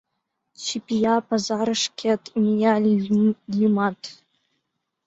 Чипия 0.63 1.15
пазарышкет 1.27 2.23
мияльымат- 2.43 4.01